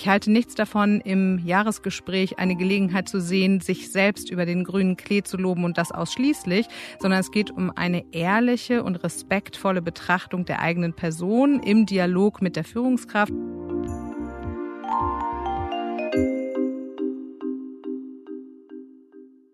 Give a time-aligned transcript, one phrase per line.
[0.00, 4.96] Ich halte nichts davon, im Jahresgespräch eine Gelegenheit zu sehen, sich selbst über den grünen
[4.96, 6.68] Klee zu loben und das ausschließlich,
[7.00, 12.56] sondern es geht um eine ehrliche und respektvolle Betrachtung der eigenen Person im Dialog mit
[12.56, 13.34] der Führungskraft.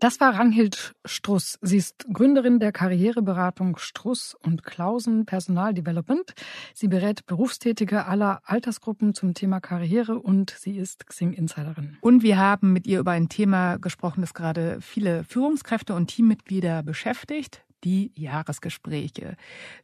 [0.06, 1.58] Das war Ranghild Struss.
[1.62, 6.32] Sie ist Gründerin der Karriereberatung Struss und Klausen Personal Development.
[6.74, 11.96] Sie berät Berufstätige aller Altersgruppen zum Thema Karriere und sie ist Xing Insiderin.
[12.02, 16.84] Und wir haben mit ihr über ein Thema gesprochen, das gerade viele Führungskräfte und Teammitglieder
[16.84, 19.36] beschäftigt die Jahresgespräche.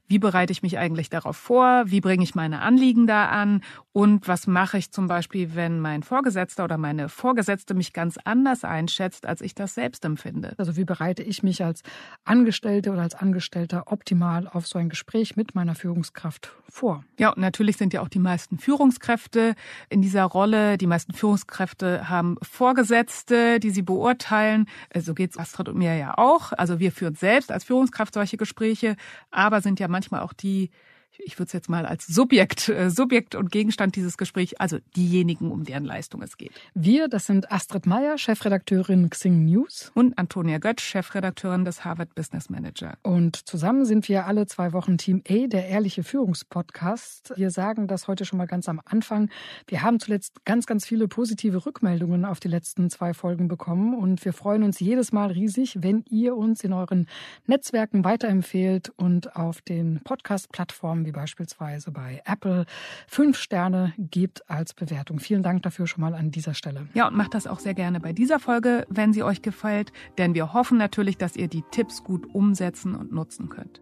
[0.09, 1.85] Wie bereite ich mich eigentlich darauf vor?
[1.87, 3.63] Wie bringe ich meine Anliegen da an?
[3.93, 8.65] Und was mache ich zum Beispiel, wenn mein Vorgesetzter oder meine Vorgesetzte mich ganz anders
[8.65, 10.55] einschätzt, als ich das selbst empfinde?
[10.59, 11.83] Also wie bereite ich mich als
[12.25, 17.05] Angestellte oder als Angestellter optimal auf so ein Gespräch mit meiner Führungskraft vor?
[17.21, 19.55] Ja, und natürlich sind ja auch die meisten Führungskräfte
[19.91, 20.77] in dieser Rolle.
[20.77, 24.67] Die meisten Führungskräfte haben Vorgesetzte, die sie beurteilen.
[24.99, 26.53] So geht es Astrid und mir ja auch.
[26.53, 28.97] Also wir führen selbst als Führungskräfte Führungskraft solche Gespräche,
[29.31, 30.71] aber sind ja manchmal auch die,
[31.19, 35.51] ich würde es jetzt mal als Subjekt, äh, Subjekt und Gegenstand dieses Gesprächs, also diejenigen,
[35.51, 36.53] um deren Leistung es geht.
[36.75, 39.91] Wir, das sind Astrid Meyer, Chefredakteurin Xing News.
[39.95, 42.97] Und Antonia Götz, Chefredakteurin des Harvard Business Manager.
[43.03, 47.35] Und zusammen sind wir alle zwei Wochen Team A, der ehrliche Führungspodcast.
[47.37, 49.31] Wir sagen das heute schon mal ganz am Anfang.
[49.67, 54.25] Wir haben zuletzt ganz, ganz viele positive Rückmeldungen auf die letzten zwei Folgen bekommen und
[54.25, 57.07] wir freuen uns jedes Mal riesig, wenn ihr uns in euren
[57.47, 62.67] Netzwerken weiterempfehlt und auf den Podcast-Plattformen wie beispielsweise bei Apple
[63.07, 65.19] fünf Sterne gibt als Bewertung.
[65.19, 66.87] Vielen Dank dafür schon mal an dieser Stelle.
[66.95, 70.35] Ja, und macht das auch sehr gerne bei dieser Folge, wenn sie euch gefällt, denn
[70.35, 73.81] wir hoffen natürlich, dass ihr die Tipps gut umsetzen und nutzen könnt.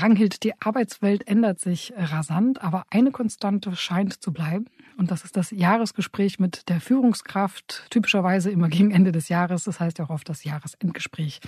[0.00, 4.66] Ranghild, die Arbeitswelt ändert sich rasant, aber eine Konstante scheint zu bleiben.
[4.96, 9.64] Und das ist das Jahresgespräch mit der Führungskraft, typischerweise immer gegen Ende des Jahres.
[9.64, 11.40] Das heißt ja auch oft das Jahresendgespräch.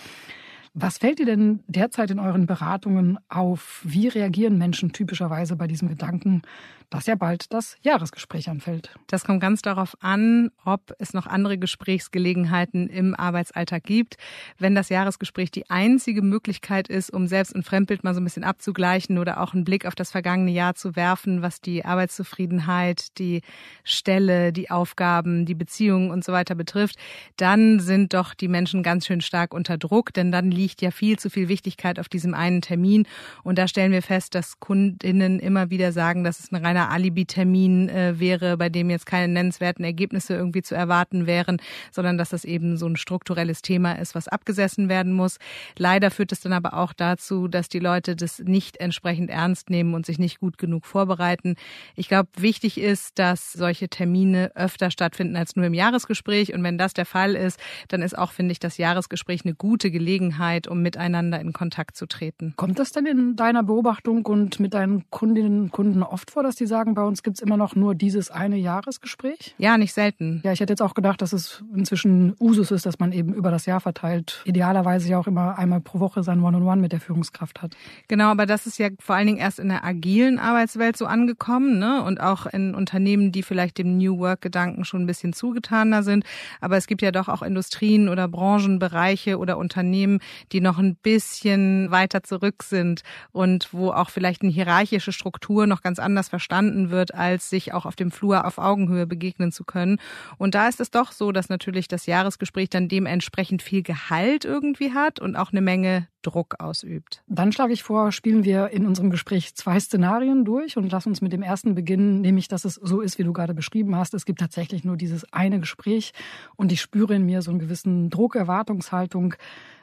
[0.72, 3.80] Was fällt dir denn derzeit in euren Beratungen auf?
[3.82, 6.42] Wie reagieren Menschen typischerweise bei diesem Gedanken,
[6.90, 8.94] dass ja bald das Jahresgespräch anfällt?
[9.08, 14.16] Das kommt ganz darauf an, ob es noch andere Gesprächsgelegenheiten im Arbeitsalltag gibt.
[14.58, 18.44] Wenn das Jahresgespräch die einzige Möglichkeit ist, um Selbst- und Fremdbild mal so ein bisschen
[18.44, 23.42] abzugleichen oder auch einen Blick auf das vergangene Jahr zu werfen, was die Arbeitszufriedenheit, die
[23.82, 26.94] Stelle, die Aufgaben, die Beziehungen und so weiter betrifft,
[27.36, 31.18] dann sind doch die Menschen ganz schön stark unter Druck, denn dann liegt ja viel
[31.18, 33.06] zu viel Wichtigkeit auf diesem einen Termin.
[33.42, 37.88] Und da stellen wir fest, dass Kundinnen immer wieder sagen, dass es ein reiner Alibi-Termin
[37.88, 41.56] äh, wäre, bei dem jetzt keine nennenswerten Ergebnisse irgendwie zu erwarten wären,
[41.90, 45.38] sondern dass das eben so ein strukturelles Thema ist, was abgesessen werden muss.
[45.78, 49.94] Leider führt es dann aber auch dazu, dass die Leute das nicht entsprechend ernst nehmen
[49.94, 51.56] und sich nicht gut genug vorbereiten.
[51.96, 56.52] Ich glaube, wichtig ist, dass solche Termine öfter stattfinden als nur im Jahresgespräch.
[56.52, 59.90] Und wenn das der Fall ist, dann ist auch, finde ich, das Jahresgespräch eine gute
[59.90, 62.54] Gelegenheit, Offenheit, um miteinander in Kontakt zu treten.
[62.56, 66.56] Kommt das denn in deiner Beobachtung und mit deinen Kundinnen und Kunden oft vor, dass
[66.56, 69.54] die sagen, bei uns gibt es immer noch nur dieses eine Jahresgespräch?
[69.58, 70.40] Ja, nicht selten.
[70.44, 73.50] Ja, ich hätte jetzt auch gedacht, dass es inzwischen Usus ist, dass man eben über
[73.50, 76.92] das Jahr verteilt, idealerweise ja auch immer einmal pro Woche sein One-on-One -on -One mit
[76.92, 77.76] der Führungskraft hat.
[78.08, 81.78] Genau, aber das ist ja vor allen Dingen erst in der agilen Arbeitswelt so angekommen
[81.78, 82.02] ne?
[82.02, 86.24] und auch in Unternehmen, die vielleicht dem New Work-Gedanken schon ein bisschen zugetaner sind.
[86.60, 90.20] Aber es gibt ja doch auch Industrien oder Branchenbereiche oder Unternehmen,
[90.52, 93.02] die noch ein bisschen weiter zurück sind
[93.32, 97.86] und wo auch vielleicht eine hierarchische Struktur noch ganz anders verstanden wird, als sich auch
[97.86, 99.98] auf dem Flur auf Augenhöhe begegnen zu können.
[100.38, 104.92] Und da ist es doch so, dass natürlich das Jahresgespräch dann dementsprechend viel Gehalt irgendwie
[104.92, 107.22] hat und auch eine Menge Druck ausübt.
[107.28, 111.20] Dann schlage ich vor, spielen wir in unserem Gespräch zwei Szenarien durch und lass uns
[111.20, 114.14] mit dem ersten beginnen, nämlich dass es so ist, wie du gerade beschrieben hast.
[114.14, 116.12] Es gibt tatsächlich nur dieses eine Gespräch
[116.56, 119.34] und ich spüre in mir so einen gewissen Druck, Erwartungshaltung.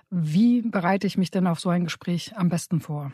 [0.10, 3.12] Wie bereite ich mich denn auf so ein Gespräch am besten vor?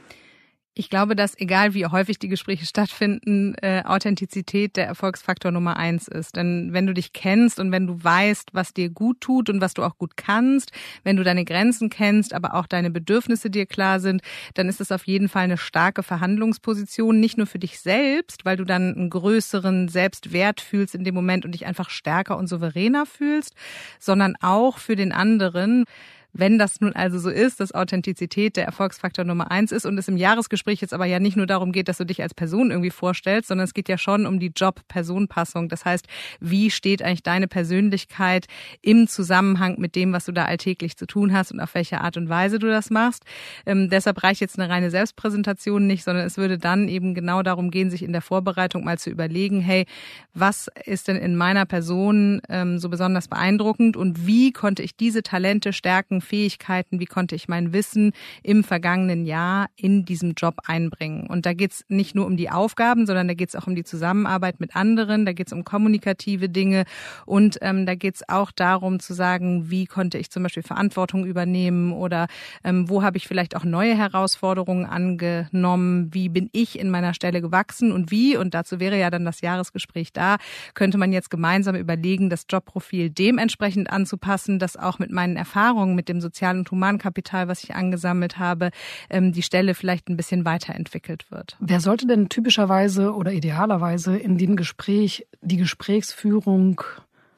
[0.76, 6.08] Ich glaube, dass egal wie häufig die Gespräche stattfinden, äh, Authentizität der Erfolgsfaktor Nummer eins
[6.08, 6.36] ist.
[6.36, 9.76] Denn wenn du dich kennst und wenn du weißt, was dir gut tut und was
[9.76, 10.72] du auch gut kannst,
[11.04, 14.22] wenn du deine Grenzen kennst, aber auch deine Bedürfnisse dir klar sind,
[14.56, 18.58] dann ist es auf jeden Fall eine starke Verhandlungsposition, nicht nur für dich selbst, weil
[18.58, 23.06] du dann einen größeren Selbstwert fühlst in dem Moment und dich einfach stärker und souveräner
[23.06, 23.54] fühlst,
[24.00, 25.86] sondern auch für den anderen
[26.34, 30.08] Wenn das nun also so ist, dass Authentizität der Erfolgsfaktor Nummer eins ist und es
[30.08, 32.90] im Jahresgespräch jetzt aber ja nicht nur darum geht, dass du dich als Person irgendwie
[32.90, 35.70] vorstellst, sondern es geht ja schon um die Job-Person-Passung.
[35.70, 36.08] Das heißt,
[36.40, 38.48] wie steht eigentlich deine Persönlichkeit
[38.82, 42.18] im Zusammenhang mit dem, was du da alltäglich zu tun hast und auf welche Art
[42.18, 43.24] und Weise du das machst.
[43.68, 47.70] Ähm, deshalb reicht jetzt eine reine Selbstpräsentation nicht, sondern es würde dann eben genau darum
[47.70, 49.86] gehen, sich in der Vorbereitung mal zu überlegen, hey,
[50.34, 55.22] was ist denn in meiner Person ähm, so besonders beeindruckend und wie konnte ich diese
[55.22, 61.28] Talente, Stärken, Fähigkeiten, wie konnte ich mein Wissen im vergangenen Jahr in diesem Job einbringen.
[61.28, 64.60] Und da geht's nicht nur um die Aufgaben, sondern da geht's auch um die Zusammenarbeit
[64.60, 66.86] mit anderen, da geht's um kommunikative Dinge
[67.26, 71.92] und ähm, da geht's auch darum zu sagen, wie konnte ich zum Beispiel Verantwortung übernehmen
[71.92, 72.28] oder
[72.64, 77.42] ähm, wo habe ich vielleicht auch neue Herausforderungen angenommen, wie bin ich in meiner Stelle
[77.42, 80.38] gewachsen und wie, und dazu wäre ja dann das Jahresgespräch da,
[80.74, 86.10] könnte man jetzt gemeinsam überlegen, das Jobprofil dementsprechend anzupassen, dass auch mit meinen Erfahrungen, mit
[86.10, 88.72] dem Sozial- und Humankapital, was ich angesammelt habe,
[89.10, 91.58] ähm, die Stelle vielleicht ein bisschen weiterentwickelt wird.
[91.60, 96.82] Wer sollte denn typischerweise oder idealerweise in dem Gespräch die Gesprächsführung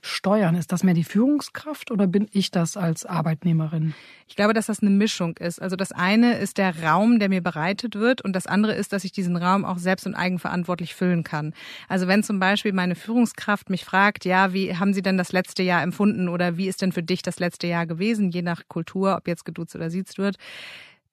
[0.06, 0.56] steuern?
[0.56, 3.94] Ist das mehr die Führungskraft oder bin ich das als Arbeitnehmerin?
[4.28, 5.62] Ich glaube, dass das eine Mischung ist.
[5.62, 9.04] Also das eine ist der Raum, der mir bereitet wird und das andere ist, dass
[9.04, 11.54] ich diesen Raum auch selbst und eigenverantwortlich füllen kann.
[11.88, 15.64] Also wenn zum Beispiel meine Führungskraft mich fragt, ja, wie haben Sie denn das letzte
[15.64, 19.16] Jahr empfunden oder wie ist denn für dich das letzte Jahr gewesen, je nach Kultur,
[19.18, 20.38] ob jetzt geduzt oder siezt wird,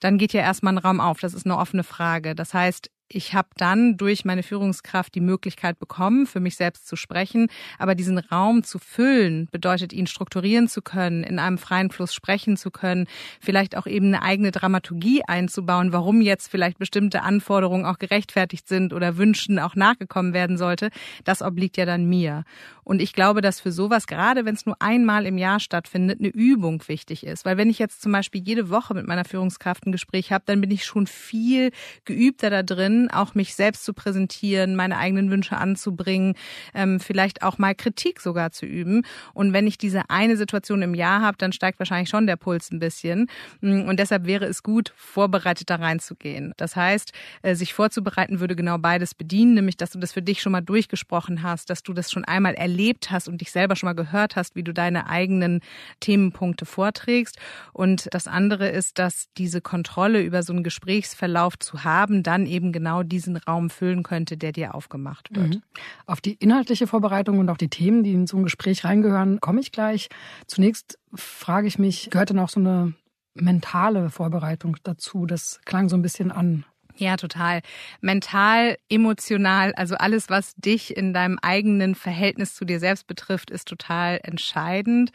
[0.01, 1.21] dann geht ja erstmal ein Raum auf.
[1.21, 2.35] Das ist eine offene Frage.
[2.35, 6.97] Das heißt, ich habe dann durch meine Führungskraft die Möglichkeit bekommen, für mich selbst zu
[6.97, 7.49] sprechen.
[7.79, 12.57] Aber diesen Raum zu füllen, bedeutet ihn strukturieren zu können, in einem freien Fluss sprechen
[12.57, 13.07] zu können,
[13.41, 18.93] vielleicht auch eben eine eigene Dramaturgie einzubauen, warum jetzt vielleicht bestimmte Anforderungen auch gerechtfertigt sind
[18.93, 20.91] oder Wünschen auch nachgekommen werden sollte.
[21.25, 22.45] Das obliegt ja dann mir.
[22.85, 26.29] Und ich glaube, dass für sowas, gerade wenn es nur einmal im Jahr stattfindet, eine
[26.29, 27.45] Übung wichtig ist.
[27.45, 30.61] Weil wenn ich jetzt zum Beispiel jede Woche mit meiner Führungskraft ein Gespräch habe, dann
[30.61, 31.71] bin ich schon viel
[32.05, 36.35] geübter da drin, auch mich selbst zu präsentieren, meine eigenen Wünsche anzubringen,
[36.75, 39.03] ähm, vielleicht auch mal Kritik sogar zu üben.
[39.35, 42.71] Und wenn ich diese eine Situation im Jahr habe, dann steigt wahrscheinlich schon der Puls
[42.71, 43.29] ein bisschen.
[43.61, 46.53] Mm, und deshalb wäre es gut, vorbereitet da reinzugehen.
[46.57, 47.13] Das heißt,
[47.43, 50.61] äh, sich vorzubereiten würde genau beides bedienen, nämlich dass du das für dich schon mal
[50.61, 54.37] durchgesprochen hast, dass du das schon einmal erlebt hast und dich selber schon mal gehört
[54.37, 55.61] hast, wie du deine eigenen
[56.01, 57.39] Themenpunkte vorträgst.
[57.73, 62.73] Und das andere ist, dass diese Kontrolle über so einen Gesprächsverlauf zu haben, dann eben
[62.73, 65.55] genau genau diesen Raum füllen könnte, der dir aufgemacht wird.
[65.55, 65.63] Mhm.
[66.05, 69.61] Auf die inhaltliche Vorbereitung und auch die Themen, die in so ein Gespräch reingehören, komme
[69.61, 70.09] ich gleich.
[70.49, 72.95] Zunächst frage ich mich, gehört denn auch so eine
[73.35, 75.27] mentale Vorbereitung dazu?
[75.27, 76.65] Das klang so ein bisschen an.
[76.97, 77.63] Ja, total.
[78.01, 83.67] Mental, emotional, also alles, was dich in deinem eigenen Verhältnis zu dir selbst betrifft, ist
[83.67, 85.11] total entscheidend.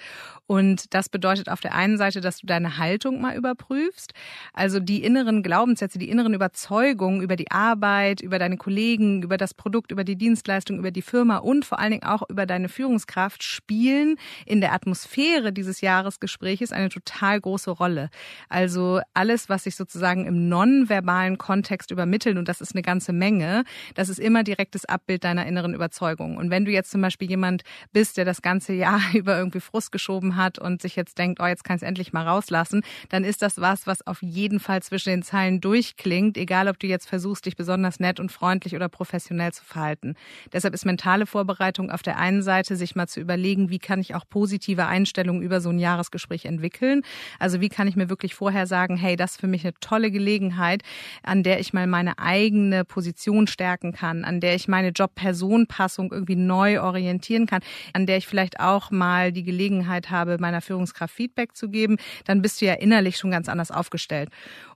[0.48, 4.14] Und das bedeutet auf der einen Seite, dass du deine Haltung mal überprüfst.
[4.54, 9.54] Also die inneren Glaubenssätze, die inneren Überzeugungen über die Arbeit, über deine Kollegen, über das
[9.54, 13.44] Produkt, über die Dienstleistung, über die Firma und vor allen Dingen auch über deine Führungskraft
[13.44, 14.16] spielen
[14.46, 18.10] in der Atmosphäre dieses Jahresgespräches eine total große Rolle.
[18.50, 23.64] Also alles, was sich sozusagen im nonverbalen Kontext übermitteln, und das ist eine ganze Menge,
[23.96, 26.38] das ist immer direktes Abbild deiner inneren Überzeugung.
[26.38, 29.92] Und wenn du jetzt zum Beispiel jemand bist, der das ganze Jahr über irgendwie Frust
[29.92, 33.24] geschoben hat und sich jetzt denkt, oh, jetzt kann ich es endlich mal rauslassen, dann
[33.24, 37.08] ist das was, was auf jeden Fall zwischen den Zeilen durchklingt, egal ob du jetzt
[37.08, 40.16] versuchst, dich besonders nett und freundlich oder professionell zu verhalten.
[40.54, 44.16] Deshalb ist mentale Vorbereitung auf der einen Seite, sich mal zu überlegen, wie kann ich
[44.16, 47.04] auch positive Einstellungen über so ein Jahresgespräch entwickeln.
[47.40, 50.12] Also wie kann ich mir wirklich vorher sagen, hey, das ist für mich eine tolle
[50.12, 50.84] Gelegenheit,
[51.24, 56.36] an der ich mal meine eigene Position stärken kann, an der ich meine Job-Person-Passung irgendwie
[56.36, 57.62] neu orientieren kann,
[57.94, 62.42] an der ich vielleicht auch mal die Gelegenheit habe, meiner Führungskraft Feedback zu geben, dann
[62.42, 64.30] bist du ja innerlich schon ganz anders aufgestellt.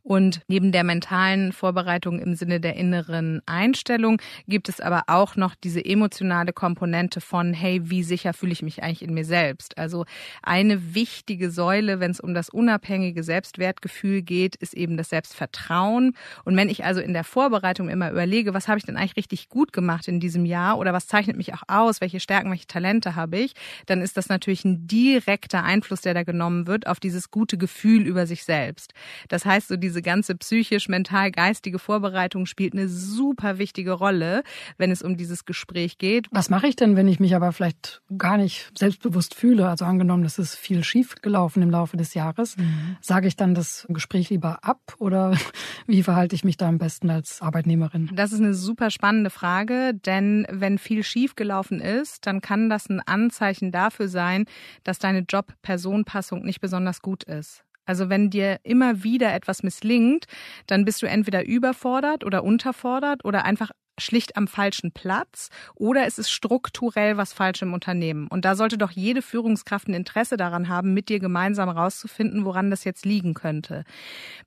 [0.04, 5.54] Und neben der mentalen Vorbereitung im Sinne der inneren Einstellung gibt es aber auch noch
[5.54, 9.78] diese emotionale Komponente von, hey, wie sicher fühle ich mich eigentlich in mir selbst?
[9.78, 10.06] Also
[10.42, 16.16] eine wichtige Säule, wenn es um das unabhängige Selbstwertgefühl geht, ist eben das Selbstvertrauen.
[16.46, 19.50] Und wenn ich also in der Vorbereitung immer überlege, was habe ich denn eigentlich richtig
[19.50, 23.16] gut gemacht in diesem Jahr oder was zeichnet mich auch aus, welche Stärken, welche Talente
[23.16, 23.54] habe ich,
[23.86, 28.08] dann ist das natürlich ein direkter Einfluss, der da genommen wird auf dieses gute Gefühl
[28.08, 28.94] über sich selbst.
[29.30, 34.44] Das heißt, so diese ganze psychisch, mental, geistige Vorbereitung spielt eine super wichtige Rolle,
[34.78, 36.28] wenn es um dieses Gespräch geht.
[36.32, 39.68] Was mache ich denn, wenn ich mich aber vielleicht gar nicht selbstbewusst fühle?
[39.68, 42.56] Also angenommen, es ist viel schief gelaufen im Laufe des Jahres.
[42.58, 42.98] Mhm.
[43.02, 45.36] Sage ich dann das Gespräch lieber ab oder
[45.88, 48.10] wie verhalte ich mich da am besten als Arbeitnehmerin?
[48.14, 52.90] Das ist eine super spannende Frage, denn wenn viel schief gelaufen ist, dann kann das
[52.90, 54.46] ein Anzeichen dafür sein,
[54.84, 57.64] dass deine Job-Personpassung nicht besonders gut ist.
[57.86, 60.26] Also wenn dir immer wieder etwas misslingt,
[60.68, 66.20] dann bist du entweder überfordert oder unterfordert oder einfach schlicht am falschen Platz oder ist
[66.20, 68.28] es strukturell was falsch im Unternehmen?
[68.28, 72.70] Und da sollte doch jede Führungskraft ein Interesse daran haben, mit dir gemeinsam rauszufinden, woran
[72.70, 73.84] das jetzt liegen könnte.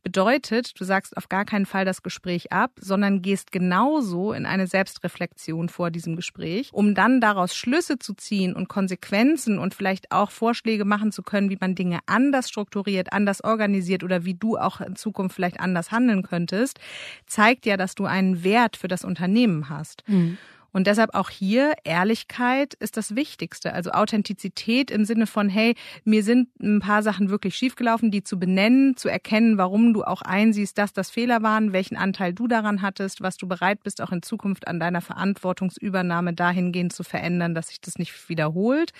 [0.03, 4.67] Bedeutet, du sagst auf gar keinen Fall das Gespräch ab, sondern gehst genauso in eine
[4.67, 10.31] Selbstreflexion vor diesem Gespräch, um dann daraus Schlüsse zu ziehen und Konsequenzen und vielleicht auch
[10.31, 14.81] Vorschläge machen zu können, wie man Dinge anders strukturiert, anders organisiert oder wie du auch
[14.81, 16.81] in Zukunft vielleicht anders handeln könntest,
[17.27, 20.05] zeigt ja, dass du einen Wert für das Unternehmen Unternehmen hast.
[20.09, 20.39] Mhm.
[20.75, 23.73] Und deshalb auch hier Ehrlichkeit ist das Wichtigste.
[23.73, 28.41] Also Authentizität im Sinne von, hey, mir sind ein paar Sachen wirklich schiefgelaufen, die zu
[28.41, 32.83] benennen, zu erkennen, warum du auch einsiehst, dass das Fehler waren, welchen Anteil du daran
[32.83, 37.69] hattest, was du bereit bist, auch in Zukunft an deiner Verantwortungsübernahme dahingehend zu verändern, dass
[37.69, 38.93] sich das nicht wiederholt.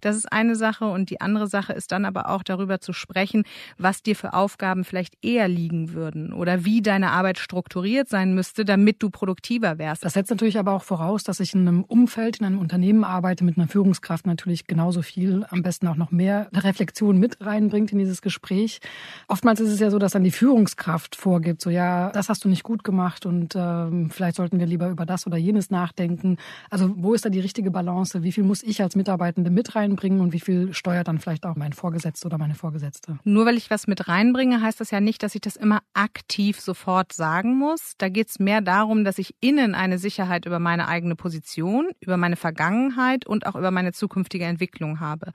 [0.00, 0.86] Das ist eine Sache.
[0.86, 3.44] Und die andere Sache ist dann aber auch darüber zu sprechen,
[3.76, 8.64] was dir für Aufgaben vielleicht eher liegen würden oder wie deine Arbeit strukturiert sein müsste,
[8.64, 10.06] damit du produktiver wärst.
[10.06, 13.04] Das setzt natürlich aber auch voraus, voraus, dass ich in einem Umfeld, in einem Unternehmen
[13.04, 17.92] arbeite mit einer Führungskraft natürlich genauso viel, am besten auch noch mehr Reflexion mit reinbringt
[17.92, 18.80] in dieses Gespräch.
[19.26, 22.48] Oftmals ist es ja so, dass dann die Führungskraft vorgibt, so ja, das hast du
[22.48, 26.36] nicht gut gemacht und ähm, vielleicht sollten wir lieber über das oder jenes nachdenken.
[26.70, 28.22] Also wo ist da die richtige Balance?
[28.22, 31.56] Wie viel muss ich als Mitarbeitende mit reinbringen und wie viel steuert dann vielleicht auch
[31.56, 33.18] mein Vorgesetzter oder meine Vorgesetzte?
[33.24, 36.60] Nur weil ich was mit reinbringe, heißt das ja nicht, dass ich das immer aktiv
[36.60, 37.94] sofort sagen muss.
[37.98, 41.90] Da geht es mehr darum, dass ich innen eine Sicherheit über meine eigene eigene Position,
[42.00, 45.32] über meine Vergangenheit und auch über meine zukünftige Entwicklung habe.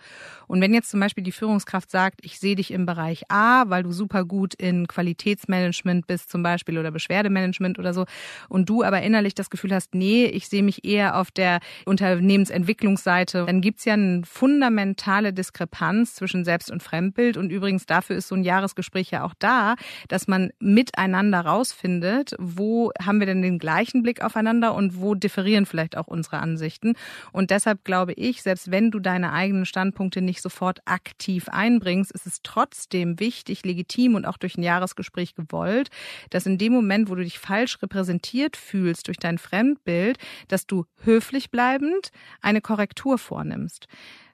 [0.47, 3.83] Und wenn jetzt zum Beispiel die Führungskraft sagt, ich sehe dich im Bereich A, weil
[3.83, 8.05] du super gut in Qualitätsmanagement bist zum Beispiel oder Beschwerdemanagement oder so,
[8.49, 13.45] und du aber innerlich das Gefühl hast, nee, ich sehe mich eher auf der Unternehmensentwicklungsseite,
[13.47, 17.37] dann gibt's ja eine fundamentale Diskrepanz zwischen Selbst- und Fremdbild.
[17.37, 19.75] Und übrigens dafür ist so ein Jahresgespräch ja auch da,
[20.07, 25.62] dass man miteinander rausfindet, wo haben wir denn den gleichen Blick aufeinander und wo differieren
[25.63, 26.93] differieren vielleicht auch unsere Ansichten.
[27.31, 32.27] Und deshalb glaube ich, selbst wenn du deine eigenen Standpunkte nicht sofort aktiv einbringst, ist
[32.27, 35.89] es trotzdem wichtig, legitim und auch durch ein Jahresgespräch gewollt,
[36.29, 40.17] dass in dem Moment, wo du dich falsch repräsentiert fühlst durch dein Fremdbild,
[40.47, 43.87] dass du höflich bleibend eine Korrektur vornimmst.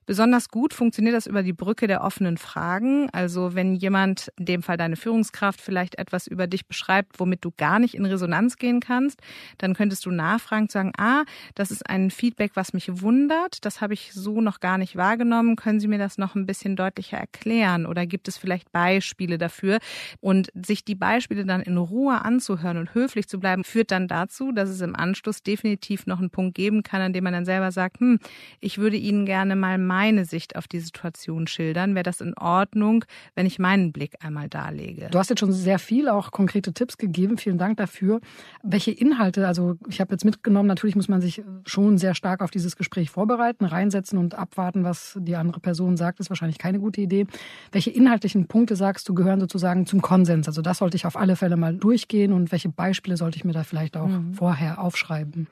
[0.09, 3.11] Besonders gut funktioniert das über die Brücke der offenen Fragen.
[3.11, 7.51] Also wenn jemand, in dem Fall deine Führungskraft, vielleicht etwas über dich beschreibt, womit du
[7.55, 9.21] gar nicht in Resonanz gehen kannst,
[9.59, 13.93] dann könntest du nachfragen, sagen, ah, das ist ein Feedback, was mich wundert, das habe
[13.93, 15.55] ich so noch gar nicht wahrgenommen.
[15.55, 17.85] Können Sie mir das noch ein bisschen deutlicher erklären?
[17.85, 19.77] Oder gibt es vielleicht Beispiele dafür?
[20.21, 24.53] Und sich die Beispiele dann in Ruhe anzuhören und höflich zu bleiben, führt dann dazu,
[24.53, 27.71] dass es im Anschluss definitiv noch einen Punkt geben kann, an dem man dann selber
[27.71, 28.17] sagt, hm,
[28.59, 31.93] ich würde Ihnen gerne mal meine Sicht auf die Situation schildern.
[31.93, 33.03] Wäre das in Ordnung,
[33.35, 35.09] wenn ich meinen Blick einmal darlege?
[35.11, 37.37] Du hast jetzt schon sehr viel auch konkrete Tipps gegeben.
[37.37, 38.21] Vielen Dank dafür.
[38.63, 42.49] Welche Inhalte, also ich habe jetzt mitgenommen, natürlich muss man sich schon sehr stark auf
[42.49, 47.01] dieses Gespräch vorbereiten, reinsetzen und abwarten, was die andere Person sagt, ist wahrscheinlich keine gute
[47.01, 47.27] Idee.
[47.73, 50.47] Welche inhaltlichen Punkte sagst du gehören sozusagen zum Konsens?
[50.47, 53.53] Also das sollte ich auf alle Fälle mal durchgehen und welche Beispiele sollte ich mir
[53.53, 54.33] da vielleicht auch mhm.
[54.33, 55.47] vorher aufschreiben?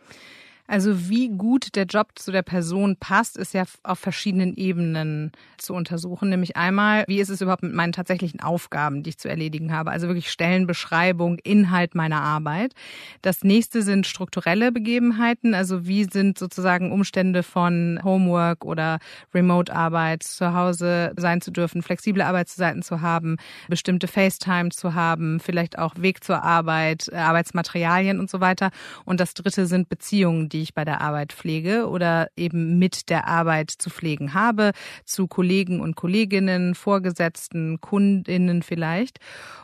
[0.67, 5.73] Also wie gut der Job zu der Person passt, ist ja auf verschiedenen Ebenen zu
[5.73, 6.29] untersuchen.
[6.29, 9.91] Nämlich einmal, wie ist es überhaupt mit meinen tatsächlichen Aufgaben, die ich zu erledigen habe?
[9.91, 12.73] Also wirklich Stellenbeschreibung, Inhalt meiner Arbeit.
[13.21, 15.53] Das nächste sind strukturelle Begebenheiten.
[15.53, 18.99] Also wie sind sozusagen Umstände von Homework oder
[19.33, 23.37] Remote-Arbeit, zu Hause sein zu dürfen, flexible Arbeitszeiten zu haben,
[23.69, 28.71] bestimmte FaceTime zu haben, vielleicht auch Weg zur Arbeit, Arbeitsmaterialien und so weiter.
[29.05, 33.27] Und das dritte sind Beziehungen, die ich bei der Arbeit pflege oder eben mit der
[33.27, 34.71] Arbeit zu pflegen habe,
[35.05, 39.19] zu Kollegen und Kolleginnen, Vorgesetzten, Kundinnen vielleicht.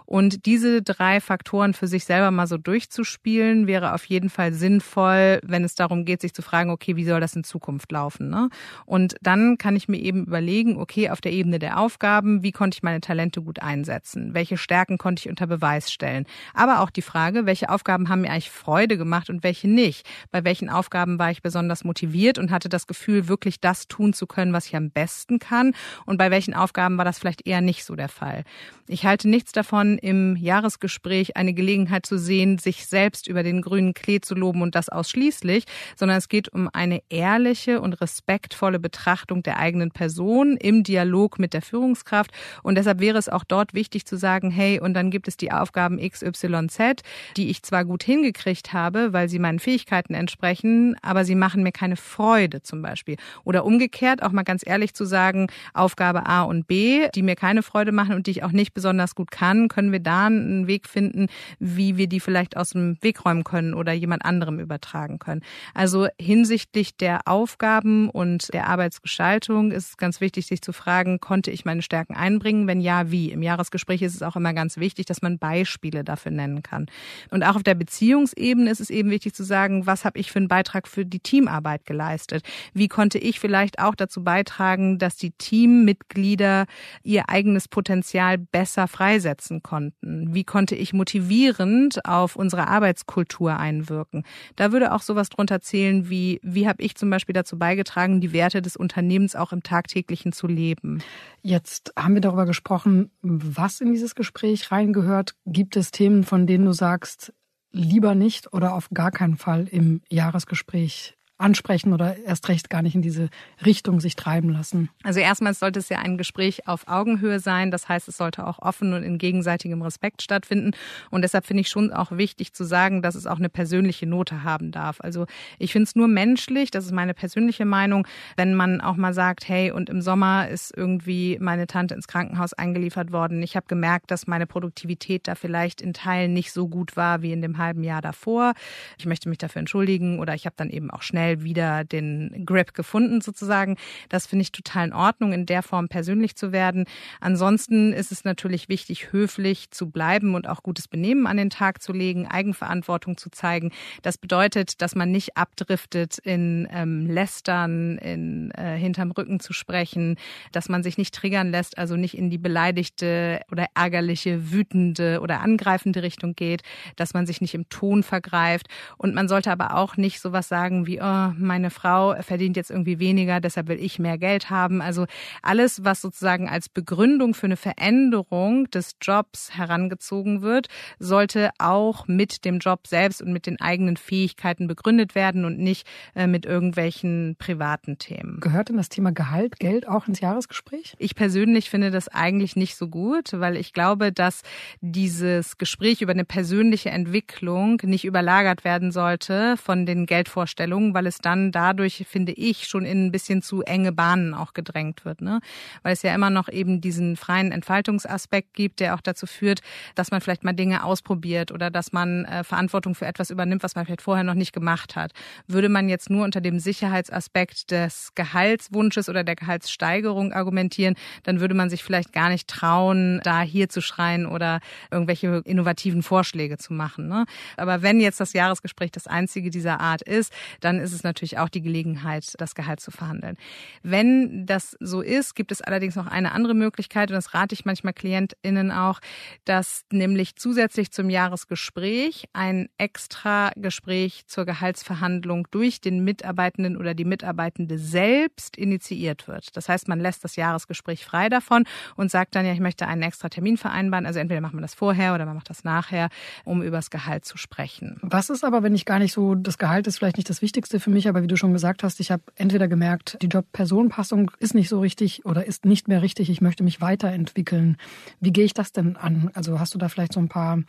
[0.06, 5.40] Und diese drei Faktoren für sich selber mal so durchzuspielen, wäre auf jeden Fall sinnvoll,
[5.44, 8.30] wenn es darum geht, sich zu fragen, okay, wie soll das in Zukunft laufen?
[8.30, 8.50] Ne?
[8.86, 12.76] Und dann kann ich mir eben überlegen, okay, auf der Ebene der Aufgaben, wie konnte
[12.76, 14.34] ich meine Talente gut einsetzen?
[14.34, 16.26] Welche Stärken konnte ich unter Beweis stellen?
[16.54, 20.08] Aber auch die Frage, welche Aufgaben haben mir eigentlich Freude gemacht und welche nicht?
[20.32, 24.28] Bei welchen Aufgaben war ich besonders motiviert und hatte das Gefühl, wirklich das tun zu
[24.28, 25.74] können, was ich am besten kann?
[26.06, 28.44] Und bei welchen Aufgaben war das vielleicht eher nicht so der Fall?
[28.88, 33.94] Ich halte nichts davon, im Jahresgespräch eine Gelegenheit zu sehen, sich selbst über den grünen
[33.94, 35.64] Klee zu loben und das ausschließlich,
[35.96, 41.54] sondern es geht um eine ehrliche und respektvolle Betrachtung der eigenen Person im Dialog mit
[41.54, 42.32] der Führungskraft.
[42.62, 45.52] Und deshalb wäre es auch dort wichtig zu sagen, hey, und dann gibt es die
[45.52, 47.04] Aufgaben XYZ,
[47.38, 51.64] die ich zwar gut hingekriegt habe, weil sie meinen Fähigkeiten entsprechen, können, aber sie machen
[51.64, 53.18] mir keine Freude zum Beispiel.
[53.44, 57.64] Oder umgekehrt, auch mal ganz ehrlich zu sagen, Aufgabe A und B, die mir keine
[57.64, 60.88] Freude machen und die ich auch nicht besonders gut kann, können wir da einen Weg
[60.88, 61.28] finden,
[61.60, 65.42] wie wir die vielleicht aus dem Weg räumen können oder jemand anderem übertragen können.
[65.74, 71.52] Also hinsichtlich der Aufgaben und der Arbeitsgestaltung ist es ganz wichtig, sich zu fragen, konnte
[71.52, 72.68] ich meine Stärken einbringen?
[72.68, 73.32] Wenn ja, wie?
[73.32, 76.88] Im Jahresgespräch ist es auch immer ganz wichtig, dass man Beispiele dafür nennen kann.
[77.30, 80.40] Und auch auf der Beziehungsebene ist es eben wichtig zu sagen, was habe ich für
[80.40, 82.44] einen Beitrag für die Teamarbeit geleistet?
[82.74, 86.66] Wie konnte ich vielleicht auch dazu beitragen, dass die Teammitglieder
[87.04, 90.34] ihr eigenes Potenzial besser freisetzen konnten?
[90.34, 94.24] Wie konnte ich motivierend auf unsere Arbeitskultur einwirken?
[94.56, 98.32] Da würde auch sowas drunter zählen wie, wie habe ich zum Beispiel dazu beigetragen, die
[98.32, 101.04] Werte des Unternehmens auch im tagtäglichen zu leben?
[101.42, 105.36] Jetzt haben wir darüber gesprochen, was in dieses Gespräch reingehört.
[105.46, 107.34] Gibt es Themen, von denen du sagst,
[107.74, 112.96] lieber nicht oder auf gar keinen Fall im Jahresgespräch ansprechen oder erst recht gar nicht
[112.96, 113.30] in diese
[113.66, 114.90] Richtung sich treiben lassen?
[115.04, 117.72] Also erstmals sollte es ja ein Gespräch auf Augenhöhe sein.
[117.72, 120.72] Das heißt, es sollte auch offen und in gegenseitigem Respekt stattfinden.
[121.10, 124.44] Und deshalb finde ich schon auch wichtig zu sagen, dass es auch eine persönliche Note
[124.44, 125.02] haben darf.
[125.02, 125.26] Also
[125.60, 129.48] ich finde es nur menschlich, das ist meine persönliche Meinung, wenn man auch mal sagt,
[129.48, 133.42] hey, und im Sommer ist irgendwie meine Tante ins Krankenhaus eingeliefert worden.
[133.42, 137.34] Ich habe gemerkt, dass meine Produktivität da vielleicht in Teilen nicht so gut war wie
[137.34, 138.54] in dem halben Jahr davor.
[138.98, 142.46] Ich möchte mich dafür entschuldigen oder ich habe dann eben auch schnell schnell wieder den
[142.46, 143.78] Grip gefunden sozusagen.
[144.10, 146.86] Das finde ich total in Ordnung, in der Form persönlich zu werden.
[147.20, 151.82] Ansonsten ist es natürlich wichtig, höflich zu bleiben und auch gutes Benehmen an den Tag
[151.82, 153.72] zu legen, Eigenverantwortung zu zeigen.
[154.02, 160.18] Das bedeutet, dass man nicht abdriftet in ähm, Lästern, in äh, hinterm Rücken zu sprechen,
[160.52, 165.42] dass man sich nicht triggern lässt, also nicht in die beleidigte oder ärgerliche, wütende oder
[165.42, 166.64] angreifende Richtung geht,
[166.96, 170.86] dass man sich nicht im Ton vergreift und man sollte aber auch nicht sowas sagen
[170.88, 174.82] wie, oh, meine Frau verdient jetzt irgendwie weniger, deshalb will ich mehr Geld haben.
[174.82, 175.06] Also
[175.42, 180.68] alles, was sozusagen als Begründung für eine Veränderung des Jobs herangezogen wird,
[181.00, 185.88] sollte auch mit dem Job selbst und mit den eigenen Fähigkeiten begründet werden und nicht
[186.16, 188.40] äh, mit irgendwelchen privaten Themen.
[188.40, 190.96] Gehört denn das Thema Gehalt, Geld auch ins Jahresgespräch?
[190.98, 194.42] Ich persönlich finde das eigentlich nicht so gut, weil ich glaube, dass
[194.82, 201.14] dieses Gespräch über eine persönliche Entwicklung nicht überlagert werden sollte von den Geldvorstellungen, weil es
[201.14, 205.22] es dann dadurch, finde ich, schon in ein bisschen zu enge Bahnen auch gedrängt wird.
[205.22, 205.40] Ne?
[205.84, 209.62] Weil es ja immer noch eben diesen freien Entfaltungsaspekt gibt, der auch dazu führt,
[209.96, 213.76] dass man vielleicht mal Dinge ausprobiert oder dass man äh, Verantwortung für etwas übernimmt, was
[213.76, 215.12] man vielleicht vorher noch nicht gemacht hat.
[215.48, 221.54] Würde man jetzt nur unter dem Sicherheitsaspekt des Gehaltswunsches oder der Gehaltssteigerung argumentieren, dann würde
[221.54, 224.60] man sich vielleicht gar nicht trauen, da hier zu schreien oder
[224.92, 227.08] irgendwelche innovativen Vorschläge zu machen.
[227.08, 227.26] Ne?
[227.58, 231.50] Aber wenn jetzt das Jahresgespräch das einzige dieser Art ist, dann ist es natürlich auch
[231.50, 233.38] die Gelegenheit, das Gehalt zu verhandeln.
[233.82, 237.66] Wenn das so ist, gibt es allerdings noch eine andere Möglichkeit und das rate ich
[237.66, 239.00] manchmal KlientInnen auch,
[239.46, 247.06] dass nämlich zusätzlich zum Jahresgespräch ein extra Gespräch zur Gehaltsverhandlung durch den Mitarbeitenden oder die
[247.06, 249.56] Mitarbeitende selbst initiiert wird.
[249.58, 253.02] Das heißt, man lässt das Jahresgespräch frei davon und sagt dann ja, ich möchte einen
[253.02, 254.06] extra Termin vereinbaren.
[254.06, 256.10] Also entweder macht man das vorher oder man macht das nachher,
[256.44, 257.98] um über das Gehalt zu sprechen.
[258.02, 260.80] Was ist aber, wenn ich gar nicht so, das Gehalt ist vielleicht nicht das Wichtigste
[260.84, 264.54] für mich, aber wie du schon gesagt hast, ich habe entweder gemerkt, die Job-Personen-Passung ist
[264.54, 267.78] nicht so richtig oder ist nicht mehr richtig, ich möchte mich weiterentwickeln.
[268.20, 269.32] Wie gehe ich das denn an?
[269.34, 270.60] Also hast du da vielleicht so ein paar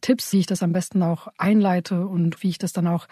[0.00, 3.08] Tipps, wie ich das am besten auch einleite und wie ich das dann auch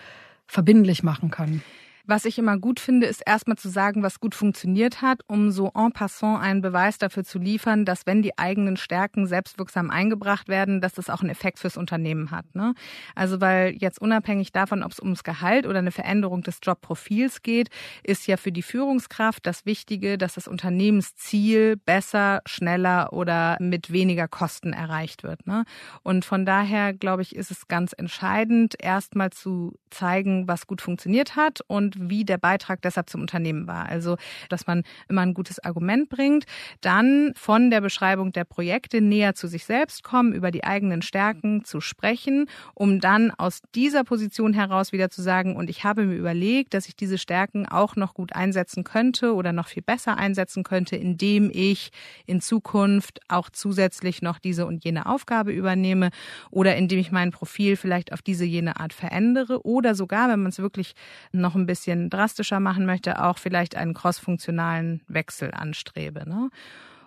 [0.47, 1.63] verbindlich machen kann?
[2.07, 5.71] Was ich immer gut finde, ist erstmal zu sagen, was gut funktioniert hat, um so
[5.75, 10.81] en passant einen Beweis dafür zu liefern, dass wenn die eigenen Stärken selbstwirksam eingebracht werden,
[10.81, 12.55] dass das auch einen Effekt fürs Unternehmen hat.
[12.55, 12.75] Ne?
[13.15, 17.69] Also weil jetzt unabhängig davon, ob es ums Gehalt oder eine Veränderung des Jobprofils geht,
[18.03, 24.29] ist ja für die Führungskraft das Wichtige, dass das Unternehmensziel besser, schneller oder mit weniger
[24.29, 25.47] Kosten erreicht wird.
[25.47, 25.65] Ne?
[26.03, 31.37] Und von daher, glaube ich, ist es ganz entscheidend, erstmal zu zeigen, was gut funktioniert
[31.37, 33.87] hat und wie der Beitrag deshalb zum Unternehmen war.
[33.87, 34.17] Also,
[34.49, 36.45] dass man immer ein gutes Argument bringt,
[36.81, 41.65] dann von der Beschreibung der Projekte näher zu sich selbst kommen, über die eigenen Stärken
[41.65, 46.17] zu sprechen, um dann aus dieser Position heraus wieder zu sagen, und ich habe mir
[46.17, 50.63] überlegt, dass ich diese Stärken auch noch gut einsetzen könnte oder noch viel besser einsetzen
[50.63, 51.91] könnte, indem ich
[52.27, 56.11] in Zukunft auch zusätzlich noch diese und jene Aufgabe übernehme
[56.51, 60.51] oder indem ich mein Profil vielleicht auf diese jene Art verändere oder sogar, wenn man
[60.51, 60.95] es wirklich
[61.33, 66.29] noch ein bisschen bisschen drastischer machen möchte, auch vielleicht einen crossfunktionalen Wechsel anstrebe.
[66.29, 66.51] Ne?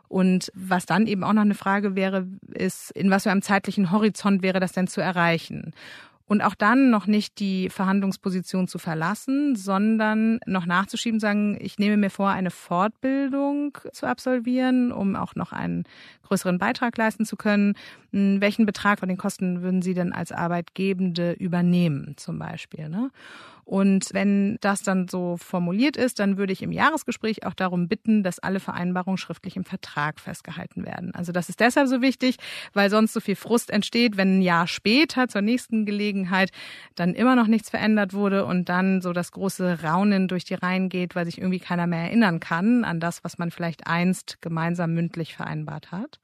[0.08, 3.92] Und was dann eben auch noch eine Frage wäre, ist, in was für einem zeitlichen
[3.92, 5.74] Horizont wäre das denn zu erreichen?
[6.26, 11.98] und auch dann noch nicht die Verhandlungsposition zu verlassen, sondern noch nachzuschieben, sagen, ich nehme
[11.98, 15.84] mir vor, eine Fortbildung zu absolvieren, um auch noch einen
[16.24, 17.76] größeren Beitrag leisten zu können.
[18.12, 22.88] Hm, welchen Betrag von den Kosten würden Sie denn als Arbeitgebende übernehmen, zum Beispiel?
[22.88, 23.12] Ne?
[23.66, 28.24] Und wenn das dann so formuliert ist, dann würde ich im Jahresgespräch auch darum bitten,
[28.24, 31.14] dass alle Vereinbarungen schriftlich im Vertrag festgehalten werden.
[31.16, 32.38] Also das ist deshalb so wichtig,
[32.74, 36.52] weil sonst so viel Frust entsteht, wenn ein Jahr später zur nächsten Gelegenheit
[36.96, 40.90] dann immer noch nichts verändert wurde und dann so das große Raunen durch die Reihen
[40.90, 44.94] geht, weil sich irgendwie keiner mehr erinnern kann an das, was man vielleicht einst gemeinsam
[44.94, 46.20] mündlich vereinbart hat.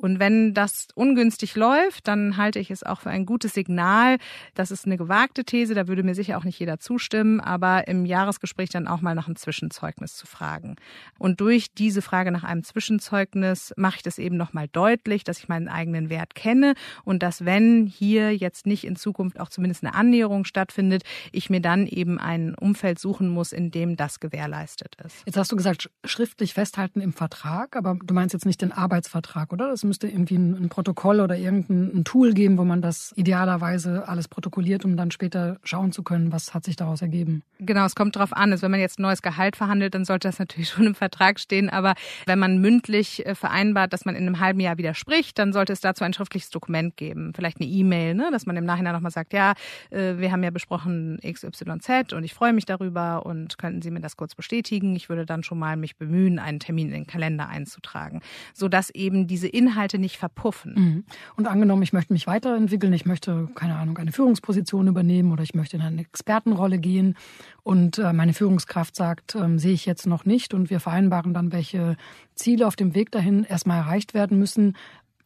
[0.00, 4.16] Und wenn das ungünstig läuft, dann halte ich es auch für ein gutes Signal.
[4.54, 8.06] Das ist eine gewagte These, da würde mir sicher auch nicht jeder zustimmen, aber im
[8.06, 10.76] Jahresgespräch dann auch mal nach einem Zwischenzeugnis zu fragen.
[11.18, 15.48] Und durch diese Frage nach einem Zwischenzeugnis mache ich das eben nochmal deutlich, dass ich
[15.48, 19.94] meinen eigenen Wert kenne und dass wenn hier jetzt nicht in Zukunft auch zumindest eine
[19.94, 25.16] Annäherung stattfindet, ich mir dann eben ein Umfeld suchen muss, in dem das gewährleistet ist.
[25.26, 29.52] Jetzt hast du gesagt, schriftlich festhalten im Vertrag, aber du meinst jetzt nicht den Arbeitsvertrag,
[29.52, 29.68] oder?
[29.68, 34.28] Das müsste irgendwie ein, ein Protokoll oder irgendein Tool geben, wo man das idealerweise alles
[34.28, 37.42] protokolliert, um dann später schauen zu können, was hat sich daraus ergeben.
[37.58, 38.52] Genau, es kommt darauf an.
[38.52, 41.40] Also wenn man jetzt ein neues Gehalt verhandelt, dann sollte das natürlich schon im Vertrag
[41.40, 41.68] stehen.
[41.68, 45.72] Aber wenn man mündlich äh, vereinbart, dass man in einem halben Jahr widerspricht, dann sollte
[45.72, 47.32] es dazu ein schriftliches Dokument geben.
[47.34, 48.28] Vielleicht eine E-Mail, ne?
[48.30, 49.54] dass man im Nachhinein nochmal sagt, ja,
[49.90, 54.00] äh, wir haben ja besprochen XYZ und ich freue mich darüber und könnten Sie mir
[54.00, 54.94] das kurz bestätigen?
[54.94, 58.20] Ich würde dann schon mal mich bemühen, einen Termin in den Kalender einzutragen,
[58.54, 60.74] sodass eben diese Inhalte Inhalte nicht verpuffen.
[60.76, 61.04] Mhm.
[61.36, 65.54] Und angenommen, ich möchte mich weiterentwickeln, ich möchte, keine Ahnung, eine Führungsposition übernehmen oder ich
[65.54, 67.16] möchte in eine Expertenrolle gehen
[67.62, 71.52] und äh, meine Führungskraft sagt, ähm, sehe ich jetzt noch nicht und wir vereinbaren dann,
[71.52, 71.96] welche
[72.34, 74.76] Ziele auf dem Weg dahin erstmal erreicht werden müssen.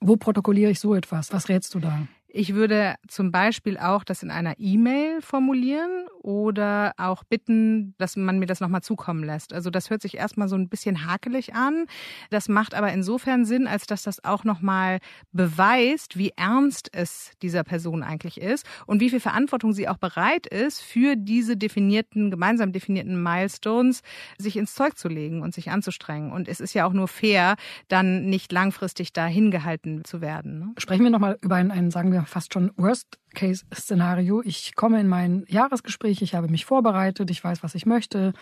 [0.01, 1.33] Wo protokolliere ich so etwas?
[1.33, 2.07] Was rätst du da?
[2.37, 8.41] Ich würde zum Beispiel auch das in einer E-Mail formulieren oder auch bitten, dass man
[8.41, 9.53] mir das nochmal zukommen lässt.
[9.53, 11.87] Also das hört sich erstmal so ein bisschen hakelig an.
[12.31, 14.99] Das macht aber insofern Sinn, als dass das auch nochmal
[15.31, 20.49] beweist, wie ernst es dieser Person eigentlich ist und wie viel Verantwortung sie auch bereit
[20.49, 24.01] ist, für diese definierten, gemeinsam definierten Milestones
[24.39, 26.33] sich ins Zeug zu legen und sich anzustrengen.
[26.33, 27.55] Und es ist ja auch nur fair,
[27.87, 30.59] dann nicht langfristig dahin gehalten zu werden.
[30.59, 30.75] Ne?
[30.79, 34.43] Sprechen wir nochmal über einen, einen, sagen wir, fast schon Worst-Case-Szenario.
[34.45, 38.33] Ich komme in mein Jahresgespräch, ich habe mich vorbereitet, ich weiß, was ich möchte.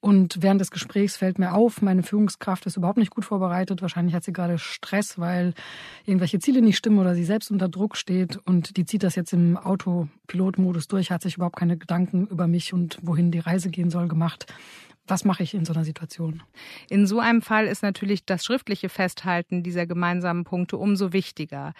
[0.00, 3.82] Und während des Gesprächs fällt mir auf, meine Führungskraft ist überhaupt nicht gut vorbereitet.
[3.82, 5.54] Wahrscheinlich hat sie gerade Stress, weil
[6.04, 8.36] irgendwelche Ziele nicht stimmen oder sie selbst unter Druck steht.
[8.46, 12.72] Und die zieht das jetzt im Autopilotmodus durch, hat sich überhaupt keine Gedanken über mich
[12.72, 14.46] und wohin die Reise gehen soll gemacht.
[15.08, 16.44] Was mache ich in so einer Situation?
[16.88, 21.74] In so einem Fall ist natürlich das schriftliche Festhalten dieser gemeinsamen Punkte umso wichtiger.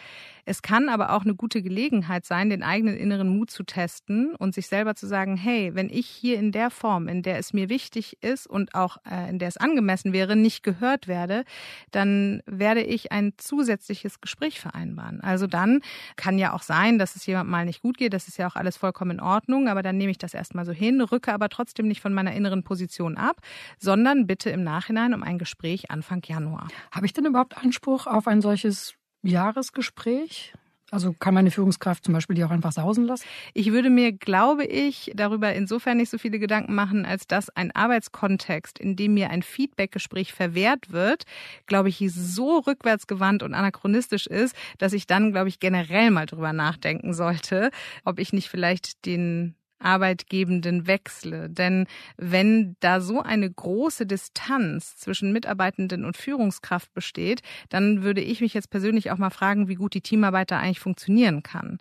[0.44, 4.54] Es kann aber auch eine gute Gelegenheit sein, den eigenen inneren Mut zu testen und
[4.54, 7.68] sich selber zu sagen, hey, wenn ich hier in der Form, in der es mir
[7.68, 11.44] wichtig ist und auch äh, in der es angemessen wäre, nicht gehört werde,
[11.92, 15.20] dann werde ich ein zusätzliches Gespräch vereinbaren.
[15.20, 15.80] Also dann
[16.16, 18.56] kann ja auch sein, dass es jemand mal nicht gut geht, das ist ja auch
[18.56, 21.86] alles vollkommen in Ordnung, aber dann nehme ich das erstmal so hin, rücke aber trotzdem
[21.86, 23.40] nicht von meiner inneren Position ab,
[23.78, 26.68] sondern bitte im Nachhinein um ein Gespräch Anfang Januar.
[26.90, 30.52] Habe ich denn überhaupt Anspruch auf ein solches Jahresgespräch?
[30.92, 33.24] Also kann meine Führungskraft zum Beispiel die auch einfach sausen lassen?
[33.54, 37.74] Ich würde mir, glaube ich, darüber insofern nicht so viele Gedanken machen, als dass ein
[37.74, 41.22] Arbeitskontext, in dem mir ein Feedbackgespräch verwehrt wird,
[41.66, 46.52] glaube ich, so rückwärtsgewandt und anachronistisch ist, dass ich dann, glaube ich, generell mal drüber
[46.52, 47.70] nachdenken sollte,
[48.04, 51.50] ob ich nicht vielleicht den Arbeitgebenden wechsle.
[51.50, 58.40] Denn wenn da so eine große Distanz zwischen Mitarbeitenden und Führungskraft besteht, dann würde ich
[58.40, 61.78] mich jetzt persönlich auch mal fragen, wie gut die Teamarbeit da eigentlich funktionieren kann.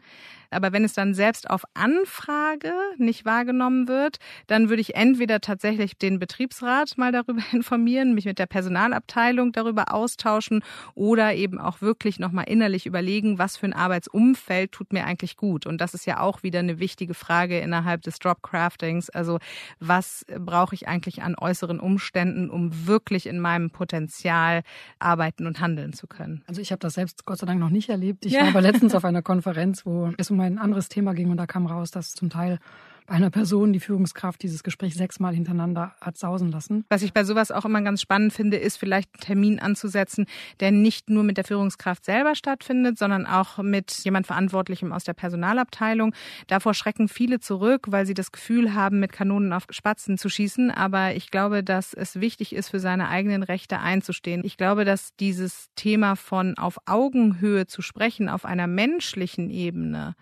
[0.52, 5.98] Aber wenn es dann selbst auf Anfrage nicht wahrgenommen wird, dann würde ich entweder tatsächlich
[5.98, 12.20] den Betriebsrat mal darüber informieren, mich mit der Personalabteilung darüber austauschen oder eben auch wirklich
[12.20, 15.66] nochmal innerlich überlegen, was für ein Arbeitsumfeld tut mir eigentlich gut.
[15.66, 19.10] Und das ist ja auch wieder eine wichtige Frage innerhalb des Dropcraftings.
[19.10, 19.40] Also
[19.80, 24.64] was brauche ich eigentlich an äußeren Umständen, um wirklich in meinem Potenzial
[25.00, 26.44] arbeiten und handeln zu können?
[26.48, 28.26] Also ich habe das selbst Gott sei Dank noch nicht erlebt.
[28.26, 28.42] Ich ja.
[28.42, 31.48] war aber letztens auf einer Konferenz, wo es um ein anderes Thema ging und da
[31.48, 32.60] kam raus, dass zum Teil
[33.06, 36.86] bei einer Person die Führungskraft dieses Gespräch sechsmal hintereinander hat sausen lassen.
[36.90, 40.26] Was ich bei sowas auch immer ganz spannend finde, ist vielleicht einen Termin anzusetzen,
[40.60, 45.14] der nicht nur mit der Führungskraft selber stattfindet, sondern auch mit jemand Verantwortlichem aus der
[45.14, 46.14] Personalabteilung.
[46.48, 50.72] Davor schrecken viele zurück, weil sie das Gefühl haben, mit Kanonen auf Spatzen zu schießen.
[50.72, 54.42] Aber ich glaube, dass es wichtig ist, für seine eigenen Rechte einzustehen.
[54.46, 60.16] Ich glaube, dass dieses Thema von auf Augenhöhe zu sprechen, auf einer menschlichen Ebene,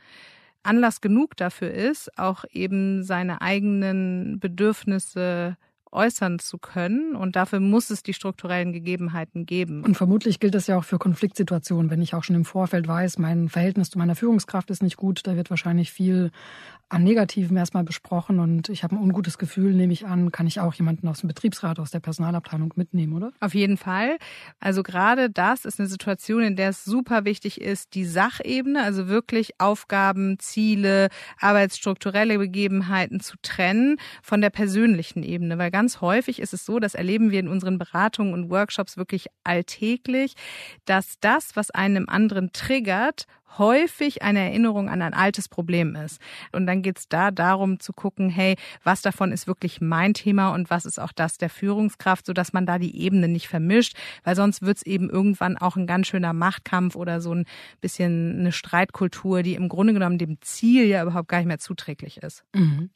[0.64, 5.58] Anlass genug dafür ist, auch eben seine eigenen Bedürfnisse
[5.92, 7.16] äußern zu können.
[7.16, 9.84] Und dafür muss es die strukturellen Gegebenheiten geben.
[9.84, 11.90] Und vermutlich gilt das ja auch für Konfliktsituationen.
[11.90, 15.26] Wenn ich auch schon im Vorfeld weiß, mein Verhältnis zu meiner Führungskraft ist nicht gut,
[15.26, 16.32] da wird wahrscheinlich viel
[16.90, 20.60] an Negativen erstmal besprochen und ich habe ein ungutes Gefühl, nehme ich an, kann ich
[20.60, 23.32] auch jemanden aus dem Betriebsrat, aus der Personalabteilung mitnehmen, oder?
[23.40, 24.18] Auf jeden Fall.
[24.60, 29.08] Also gerade das ist eine Situation, in der es super wichtig ist, die Sachebene, also
[29.08, 36.54] wirklich Aufgaben, Ziele, arbeitsstrukturelle Begebenheiten zu trennen von der persönlichen Ebene, weil ganz häufig ist
[36.54, 40.34] es so, das erleben wir in unseren Beratungen und Workshops wirklich alltäglich,
[40.84, 46.22] dass das, was einen im anderen triggert, häufig eine Erinnerung an ein altes Problem ist.
[46.52, 50.50] Und dann geht es da darum zu gucken, hey, was davon ist wirklich mein Thema
[50.50, 54.36] und was ist auch das der Führungskraft, sodass man da die Ebene nicht vermischt, weil
[54.36, 57.46] sonst wird es eben irgendwann auch ein ganz schöner Machtkampf oder so ein
[57.82, 62.18] bisschen eine Streitkultur, die im Grunde genommen dem Ziel ja überhaupt gar nicht mehr zuträglich
[62.18, 62.44] ist.
[62.54, 62.90] Mhm.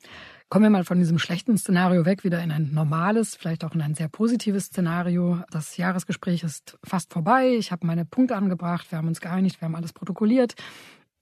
[0.53, 3.81] Kommen wir mal von diesem schlechten Szenario weg, wieder in ein normales, vielleicht auch in
[3.81, 5.39] ein sehr positives Szenario.
[5.49, 7.55] Das Jahresgespräch ist fast vorbei.
[7.57, 8.91] Ich habe meine Punkte angebracht.
[8.91, 9.59] Wir haben uns geeinigt.
[9.59, 10.42] Wir haben alles protokolliert.
[10.47, 10.55] passiert.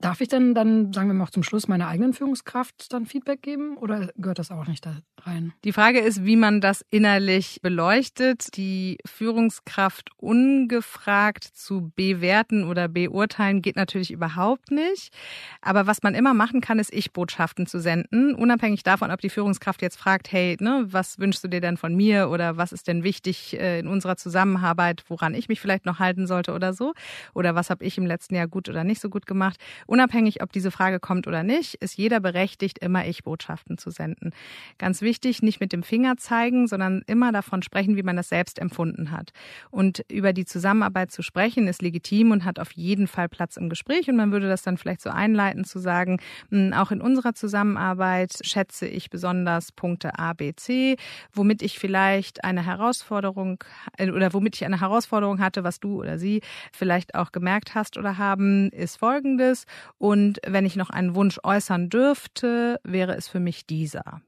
[0.02, 3.44] Darf ich denn dann, sagen wir mal auch zum Schluss, meiner eigenen Führungskraft dann Feedback
[3.44, 5.54] geben oder gehört das auch nicht da rein?
[5.64, 8.58] Die Frage ist, wie man das innerlich beleuchtet.
[8.58, 15.14] Die Führungskraft ungefragt zu bewerten oder beurteilen geht natürlich überhaupt nicht.
[15.62, 19.84] Aber was man immer machen kann, ist Ich-Botschaften zu senden, unabhängig davon, ob die Führungskraft
[19.84, 23.04] jetzt fragt, hey, ne, was wünschst du dir denn von mir oder was ist denn
[23.04, 26.94] wichtig äh, in unserer Zusammenarbeit, woran ich mich vielleicht noch halten sollte oder so?
[27.36, 29.60] Oder was habe ich im letzten Jahr gut oder nicht so gut gemacht?
[29.92, 34.32] Unabhängig, ob diese Frage kommt oder nicht, ist jeder berechtigt, immer Ich-Botschaften zu senden.
[34.78, 38.58] Ganz wichtig, nicht mit dem Finger zeigen, sondern immer davon sprechen, wie man das selbst
[38.58, 39.32] empfunden hat.
[39.70, 43.68] Und über die Zusammenarbeit zu sprechen, ist legitim und hat auf jeden Fall Platz im
[43.68, 44.10] Gespräch.
[44.10, 48.40] Und man würde das dann vielleicht so einleiten, zu sagen, hm, auch in unserer Zusammenarbeit
[48.44, 50.96] schätze ich besonders Punkte A, B, C,
[51.34, 53.62] womit ich vielleicht eine Herausforderung
[53.98, 56.40] äh, oder womit ich eine Herausforderung hatte, was du oder sie
[56.72, 59.66] vielleicht auch gemerkt hast oder haben, ist folgendes.
[59.98, 64.22] Und wenn ich noch einen Wunsch äußern dürfte, wäre es für mich dieser.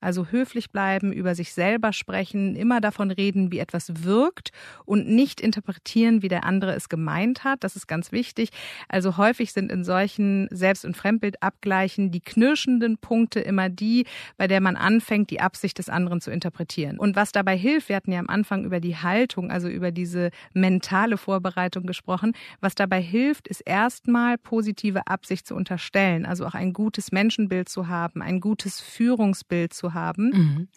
[0.00, 4.50] Also höflich bleiben, über sich selber sprechen, immer davon reden, wie etwas wirkt
[4.84, 7.64] und nicht interpretieren, wie der andere es gemeint hat.
[7.64, 8.50] Das ist ganz wichtig.
[8.88, 14.06] Also häufig sind in solchen Selbst- und Fremdbildabgleichen die knirschenden Punkte immer die,
[14.36, 16.98] bei der man anfängt, die Absicht des anderen zu interpretieren.
[16.98, 20.30] Und was dabei hilft, wir hatten ja am Anfang über die Haltung, also über diese
[20.54, 22.32] mentale Vorbereitung gesprochen.
[22.60, 27.88] Was dabei hilft, ist erstmal positive Absicht zu unterstellen, also auch ein gutes Menschenbild zu
[27.88, 30.30] haben, ein gutes Führungsbild zu haben.
[30.30, 30.68] Mhm.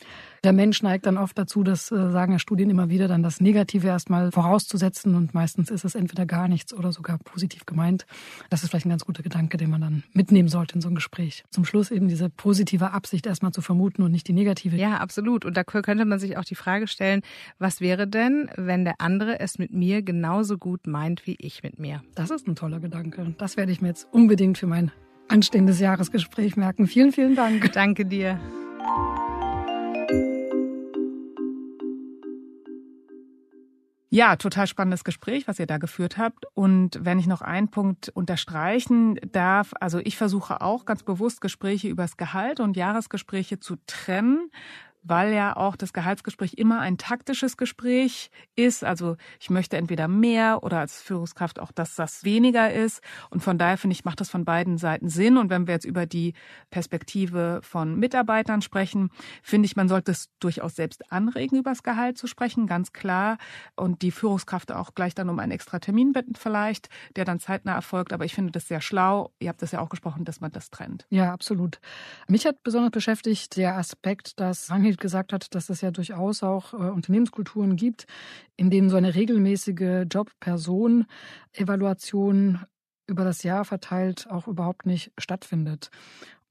[0.44, 3.42] Der Mensch neigt dann oft dazu, das äh, sagen ja Studien immer wieder, dann das
[3.42, 8.06] Negative erstmal vorauszusetzen und meistens ist es entweder gar nichts oder sogar positiv gemeint.
[8.50, 10.96] Das ist vielleicht ein ganz guter Gedanke, den man dann mitnehmen sollte in so einem
[10.96, 11.44] Gespräch.
[11.52, 14.76] Zum Schluss eben diese positive Absicht erstmal zu vermuten und nicht die negative.
[14.78, 15.46] Ja, absolut.
[15.46, 17.22] Und da könnte man sich auch die Frage stellen,
[17.60, 21.80] was wäre denn, wenn der andere es mit mir genauso gut meint wie ich mit
[21.80, 22.02] mir?
[22.16, 23.36] Das ist ein toller Gedanke.
[23.38, 24.92] Das werde ich mir jetzt unbedingt für mein
[25.28, 26.88] anstehendes Jahresgespräch merken.
[26.88, 27.72] Vielen, vielen Dank.
[27.74, 28.40] Danke dir.
[34.14, 36.44] Ja, total spannendes Gespräch, was ihr da geführt habt.
[36.54, 41.88] Und wenn ich noch einen Punkt unterstreichen darf, also ich versuche auch ganz bewusst Gespräche
[41.88, 44.52] übers Gehalt und Jahresgespräche zu trennen,
[45.04, 48.84] weil ja auch das Gehaltsgespräch immer ein taktisches Gespräch ist.
[48.84, 53.02] Also ich möchte entweder mehr oder als Führungskraft auch, dass das weniger ist.
[53.30, 55.38] Und von daher finde ich, macht das von beiden Seiten Sinn.
[55.38, 56.34] Und wenn wir jetzt über die
[56.70, 59.10] Perspektive von Mitarbeitern sprechen,
[59.42, 63.38] finde ich, man sollte es durchaus selbst anregen, über das Gehalt zu sprechen, ganz klar.
[63.76, 67.74] Und die Führungskraft auch gleich dann um einen extra Termin bitten vielleicht, der dann zeitnah
[67.74, 68.14] erfolgt.
[68.14, 69.32] Aber ich finde das sehr schlau.
[69.40, 71.06] Ihr habt das ja auch gesprochen, dass man das trennt.
[71.10, 71.80] Ja, absolut.
[72.28, 76.74] Mich hat besonders beschäftigt der Aspekt, dass Ranghild gesagt hat, dass es ja durchaus auch
[76.74, 78.06] äh, Unternehmenskulturen gibt,
[78.58, 82.60] in denen so eine regelmäßige Job-Person-Evaluation
[83.08, 85.90] über das Jahr verteilt auch überhaupt nicht stattfindet.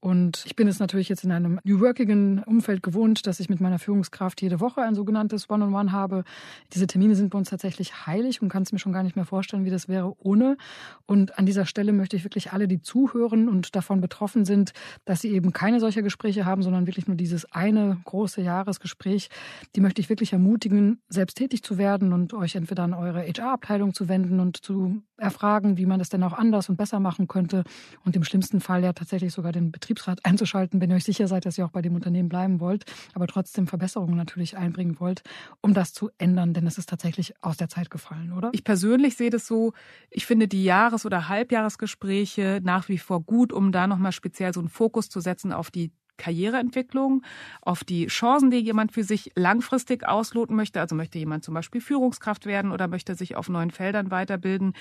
[0.01, 3.61] Und ich bin es natürlich jetzt in einem New Workigen Umfeld gewohnt, dass ich mit
[3.61, 6.23] meiner Führungskraft jede Woche ein sogenanntes One-on-One -on -One habe.
[6.73, 9.25] Diese Termine sind bei uns tatsächlich heilig und kann es mir schon gar nicht mehr
[9.25, 10.57] vorstellen, wie das wäre ohne.
[11.05, 14.73] Und an dieser Stelle möchte ich wirklich alle, die zuhören und davon betroffen sind,
[15.05, 19.29] dass sie eben keine solcher Gespräche haben, sondern wirklich nur dieses eine große Jahresgespräch,
[19.75, 23.93] die möchte ich wirklich ermutigen, selbst tätig zu werden und euch entweder an eure HR-Abteilung
[23.93, 27.63] zu wenden und zu erfragen, wie man das denn auch anders und besser machen könnte
[28.03, 31.27] und im schlimmsten Fall ja tatsächlich sogar den Betrieb Betriebsrat einzuschalten, wenn ihr euch sicher
[31.27, 35.21] seid, dass ihr auch bei dem Unternehmen bleiben wollt, aber trotzdem Verbesserungen natürlich einbringen wollt,
[35.61, 38.49] um das zu ändern, denn es ist tatsächlich aus der Zeit gefallen, oder?
[38.53, 39.73] Ich persönlich sehe das so,
[40.09, 44.61] ich finde die Jahres- oder Halbjahresgespräche nach wie vor gut, um da nochmal speziell so
[44.61, 47.23] einen Fokus zu setzen auf die Karriereentwicklung,
[47.61, 50.79] auf die Chancen, die jemand für sich langfristig ausloten möchte.
[50.79, 54.73] Also möchte jemand zum Beispiel Führungskraft werden oder möchte sich auf neuen Feldern weiterbilden.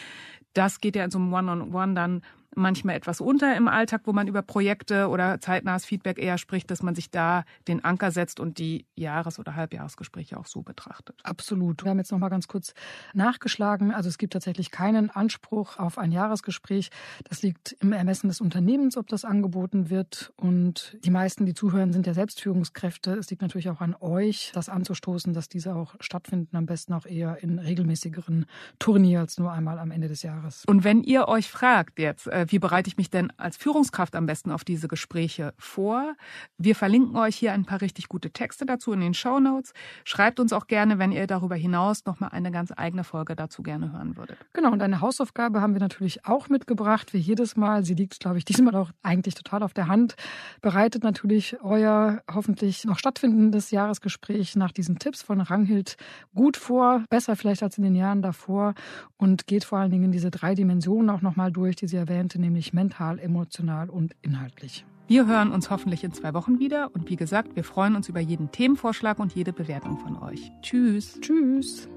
[0.53, 2.23] Das geht ja in so einem One-on-One -on -One dann
[2.54, 6.82] manchmal etwas unter im Alltag, wo man über Projekte oder zeitnahes Feedback eher spricht, dass
[6.82, 11.20] man sich da den Anker setzt und die Jahres- oder Halbjahresgespräche auch so betrachtet.
[11.22, 11.84] Absolut.
[11.84, 12.74] Wir haben jetzt noch mal ganz kurz
[13.14, 13.92] nachgeschlagen.
[13.92, 16.90] Also es gibt tatsächlich keinen Anspruch auf ein Jahresgespräch.
[17.28, 20.32] Das liegt im Ermessen des Unternehmens, ob das angeboten wird.
[20.36, 23.12] Und die meisten, die zuhören, sind ja Selbstführungskräfte.
[23.14, 26.56] Es liegt natürlich auch an euch, das anzustoßen, dass diese auch stattfinden.
[26.56, 28.46] Am besten auch eher in regelmäßigeren
[28.78, 30.64] Tournee als nur einmal am Ende des Jahres.
[30.66, 34.26] Und wenn ihr euch fragt jetzt, äh, wie bereite ich mich denn als Führungskraft am
[34.26, 36.14] besten auf diese Gespräche vor?
[36.59, 39.72] Wir verlinken euch hier ein paar richtig gute Texte dazu in den Show Notes.
[40.05, 43.62] Schreibt uns auch gerne, wenn ihr darüber hinaus noch mal eine ganz eigene Folge dazu
[43.62, 44.38] gerne hören würdet.
[44.53, 47.85] Genau, und eine Hausaufgabe haben wir natürlich auch mitgebracht, wie jedes Mal.
[47.85, 50.16] Sie liegt, glaube ich, diesmal auch eigentlich total auf der Hand.
[50.61, 55.96] Bereitet natürlich euer hoffentlich noch stattfindendes Jahresgespräch nach diesen Tipps von Ranghild
[56.35, 58.74] gut vor, besser vielleicht als in den Jahren davor
[59.16, 62.40] und geht vor allen Dingen diese drei Dimensionen auch nochmal durch, die sie erwähnt Komponente,
[62.40, 64.84] nämlich mental, emotional und inhaltlich.
[65.08, 68.20] Wir hören uns hoffentlich in zwei Wochen wieder und wie gesagt, wir freuen uns über
[68.20, 70.52] jeden Themenvorschlag und jede Bewertung von euch.
[70.62, 71.18] Tschüss.
[71.20, 71.88] Tschüss.